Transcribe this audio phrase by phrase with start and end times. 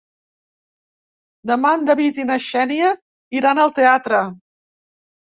[1.51, 2.91] Demà en David i na Xènia
[3.41, 4.27] iran al teatre.